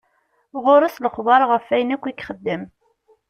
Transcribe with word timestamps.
Ɣur-s 0.63 0.95
lexbar 1.03 1.41
ɣef 1.51 1.65
wayen 1.69 1.93
akk 1.95 2.03
i 2.07 2.11
ixeddem. 2.13 2.63